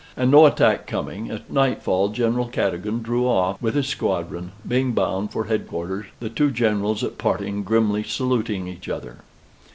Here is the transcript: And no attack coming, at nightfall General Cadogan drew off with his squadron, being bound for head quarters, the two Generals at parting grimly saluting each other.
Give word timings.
And 0.17 0.31
no 0.31 0.47
attack 0.47 0.87
coming, 0.87 1.29
at 1.29 1.51
nightfall 1.53 2.09
General 2.09 2.47
Cadogan 2.47 3.03
drew 3.03 3.27
off 3.27 3.61
with 3.61 3.75
his 3.75 3.85
squadron, 3.87 4.51
being 4.67 4.93
bound 4.93 5.31
for 5.31 5.43
head 5.43 5.67
quarters, 5.67 6.07
the 6.19 6.27
two 6.27 6.49
Generals 6.49 7.03
at 7.03 7.19
parting 7.19 7.61
grimly 7.61 8.01
saluting 8.01 8.67
each 8.67 8.89
other. 8.89 9.17